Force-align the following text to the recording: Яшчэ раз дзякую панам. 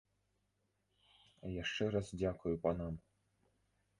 Яшчэ 1.63 1.83
раз 1.95 2.07
дзякую 2.21 2.55
панам. 2.63 2.93